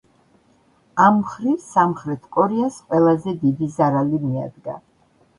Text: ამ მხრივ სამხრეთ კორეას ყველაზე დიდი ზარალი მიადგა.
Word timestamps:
ამ 1.07 1.17
მხრივ 1.17 1.59
სამხრეთ 1.65 2.23
კორეას 2.37 2.79
ყველაზე 2.85 3.33
დიდი 3.43 3.67
ზარალი 3.75 4.21
მიადგა. 4.25 4.75